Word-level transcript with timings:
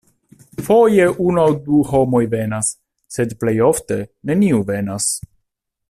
Foje 0.67 1.03
unu 1.25 1.41
aŭ 1.41 1.51
du 1.67 1.81
homoj 1.91 2.23
venas, 2.33 2.71
sed 3.17 3.37
plejofte 3.45 4.01
neniu 4.31 4.65
venas. 4.73 5.09